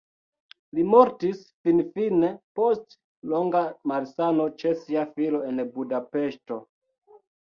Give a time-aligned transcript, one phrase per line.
[0.77, 2.97] Li mortis finfine post
[3.35, 3.61] longa
[3.93, 6.59] malsano ĉe sia filo en Budapeŝto.